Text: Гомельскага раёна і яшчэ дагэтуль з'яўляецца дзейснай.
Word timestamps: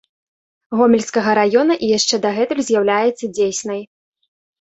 Гомельскага 0.77 1.31
раёна 1.39 1.73
і 1.83 1.89
яшчэ 1.97 2.15
дагэтуль 2.23 2.63
з'яўляецца 2.71 3.25
дзейснай. 3.37 3.85